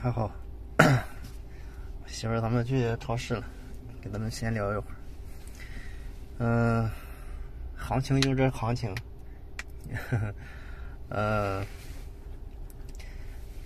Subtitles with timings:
[0.00, 0.30] 还好，
[2.06, 3.44] 媳妇儿他们去超市了，
[4.00, 4.94] 跟他们闲聊一会儿。
[6.38, 6.88] 嗯，
[7.76, 8.94] 行情就这行情，
[11.10, 11.64] 呃，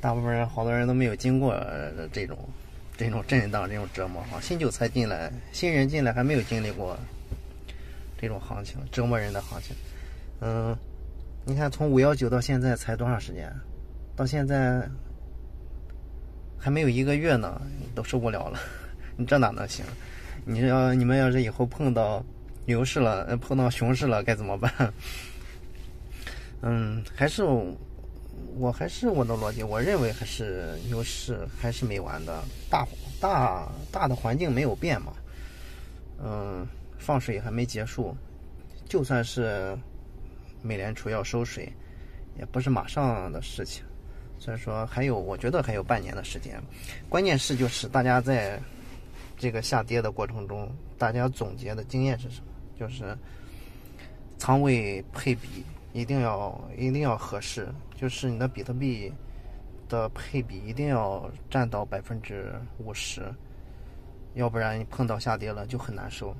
[0.01, 1.55] 大部分人好多人都没有经过
[2.13, 2.39] 这种
[2.97, 4.41] 这种震荡、这种折磨哈。
[4.41, 6.99] 新韭菜进来，新人进来还没有经历过
[8.19, 9.77] 这种行情，折磨人的行情。
[10.41, 10.75] 嗯，
[11.45, 13.55] 你看从五幺九到现在才多长时间？
[14.17, 14.89] 到现在。
[16.63, 17.61] 还没有一个月呢，
[17.93, 18.61] 都受不了了，
[19.19, 19.85] 你这哪能行？
[20.45, 22.25] 你要你们要是以后碰到
[22.67, 24.73] 牛市了，碰到熊市了，该怎么办？
[26.63, 27.43] 嗯，还是
[28.55, 32.87] 我还是我的逻辑，我认为还是牛市还是没完的，大
[33.21, 35.13] 大大的环境没有变嘛。
[36.25, 36.65] 嗯，
[36.97, 38.17] 放水还没结束，
[38.89, 39.77] 就算是
[40.63, 41.73] 美联储要收水，
[42.39, 43.83] 也不是马上的事情。
[44.43, 46.61] 所以说还有，我觉得还有半年的时间。
[47.09, 48.61] 关键是就是大家在
[49.39, 50.69] 这个下跌的过程中，
[50.99, 52.47] 大家总结的经验是什么？
[52.77, 53.17] 就是
[54.39, 59.13] 仓位配比一定要一定要合适，就是你的比特币
[59.89, 63.23] 的配比一定要占到百分之五十，
[64.35, 66.35] 要不然你碰到下跌了就很难受。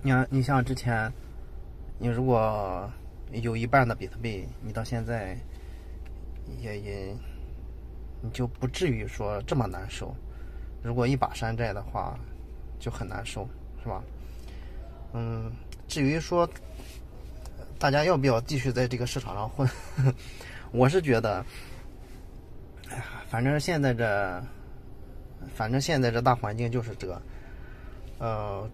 [0.00, 1.12] 你看，你像之前，
[1.98, 2.90] 你如果
[3.30, 5.36] 有一半的比特币，你到现在。
[6.60, 7.16] 也也，
[8.20, 10.14] 你就不至于说这么难受。
[10.82, 12.18] 如果一把山寨的话，
[12.78, 13.48] 就很难受，
[13.82, 14.02] 是吧？
[15.12, 15.50] 嗯，
[15.88, 16.48] 至于说
[17.78, 19.68] 大家要不要继续在这个市场上混，
[20.72, 21.44] 我是觉得，
[22.90, 24.42] 哎呀，反正现在这，
[25.54, 27.20] 反正现在这大环境就是这，
[28.18, 28.68] 呃，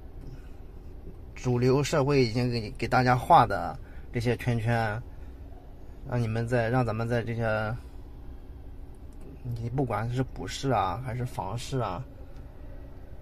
[1.34, 3.78] 主流社会已经给给大家画的
[4.12, 5.00] 这些圈圈。
[6.10, 7.72] 让你们在让咱们在这些，
[9.44, 12.04] 你不管是股市啊还是房市啊，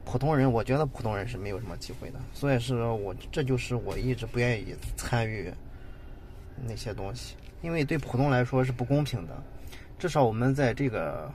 [0.07, 2.19] 普通人我觉得普通人是没有什么机会的。
[2.33, 5.53] 所以是我这就是我一直不愿意参与
[6.67, 9.37] 那些东西，因为对普通来说是不公平的。
[9.99, 11.31] 至少我们在这个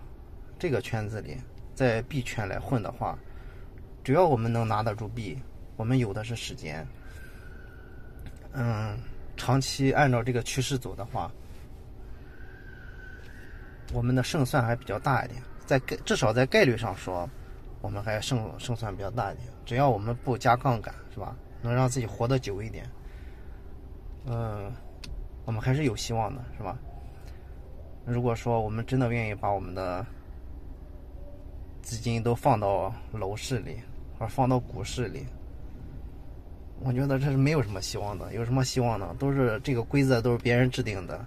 [0.57, 1.37] 这个圈子里，
[1.75, 3.15] 在币圈来混的话，
[4.03, 5.37] 只要我们能拿得住币，
[5.77, 6.83] 我们有的是时间。
[8.53, 8.97] 嗯。
[9.35, 11.29] 长期按照这个趋势走的话，
[13.93, 15.41] 我们的胜算还比较大一点。
[15.65, 17.29] 在概至少在概率上说，
[17.81, 19.47] 我们还胜胜算比较大一点。
[19.65, 21.35] 只要我们不加杠杆，是吧？
[21.61, 22.85] 能让自己活得久一点，
[24.25, 24.69] 嗯，
[25.45, 26.77] 我们还是有希望的，是吧？
[28.05, 30.05] 如果说我们真的愿意把我们的
[31.81, 33.77] 资金都放到楼市里，
[34.19, 35.25] 或者放到股市里。
[36.81, 39.15] 我觉得这是没有什么希望的，有什么希望呢？
[39.17, 41.25] 都是这个规则都是别人制定的，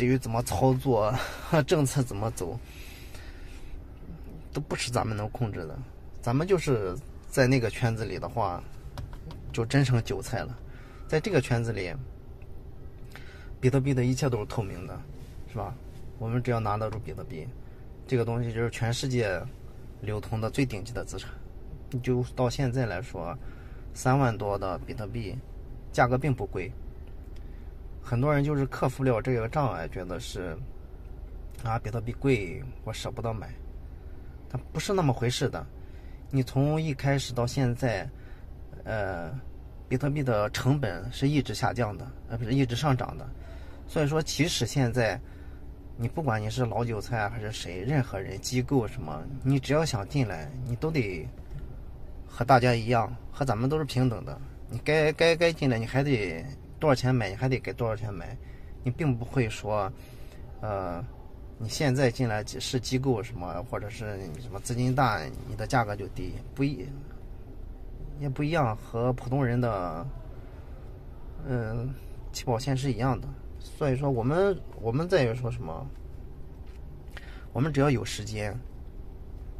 [0.00, 1.14] 至于怎么操作，
[1.66, 2.58] 政策怎么走，
[4.50, 5.78] 都不是咱们能控制的。
[6.22, 6.96] 咱们就是
[7.28, 8.64] 在那个圈子里的话，
[9.52, 10.58] 就真成韭菜了。
[11.06, 11.92] 在这个圈子里，
[13.60, 14.98] 比特币的一切都是透明的，
[15.52, 15.74] 是吧？
[16.18, 17.46] 我们只要拿得住比特币，
[18.06, 19.38] 这个东西就是全世界
[20.00, 21.30] 流通的最顶级的资产。
[22.02, 23.36] 就到现在来说。
[23.92, 25.36] 三万多的比特币，
[25.92, 26.72] 价格并不贵。
[28.10, 30.58] 很多人就是克服了这个障碍，觉得是
[31.62, 33.48] 啊，比特币贵，我舍不得买。
[34.48, 35.64] 它不是那么回事的。
[36.28, 38.10] 你从一开始到现在，
[38.82, 39.30] 呃，
[39.88, 43.24] 比特币的成本是一直下降的，呃，不是一直上涨的。
[43.86, 45.16] 所以说，即使现在
[45.96, 51.24] 你不管你是老韭菜还是谁，任何人、机构什么，你只要想进来，你都得。
[52.26, 54.36] 和大家一样，和咱们都是平等的。
[54.68, 56.44] 你该该该进来，你还得
[56.80, 58.36] 多少钱买，你还得给多少钱买。
[58.82, 59.92] 你并不会说，
[60.62, 61.04] 呃，
[61.58, 66.88] 你现在进来是机构什么，或者是什么资金大，你的价格就低，不一，
[68.18, 70.06] 也不一样，和普通人的，
[71.46, 71.92] 嗯，
[72.32, 73.28] 起跑线是一样的。
[73.58, 75.86] 所以说，我们我们在于说什么？
[77.52, 78.58] 我们只要有时间，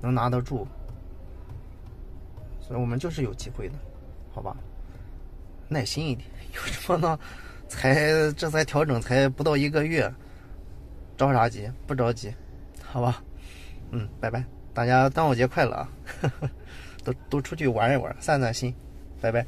[0.00, 0.66] 能拿得住。
[2.62, 3.74] 所以我们就是有机会的，
[4.32, 4.56] 好吧？
[5.70, 7.18] 耐心一点， 有什么呢？
[7.68, 10.12] 才这才调整才不到一个月，
[11.16, 11.70] 着啥急？
[11.86, 12.34] 不着急，
[12.82, 13.22] 好吧？
[13.92, 14.44] 嗯，拜拜，
[14.74, 15.88] 大家端午节快乐啊！
[17.04, 18.74] 都都出去玩一玩，散散心，
[19.20, 19.46] 拜拜。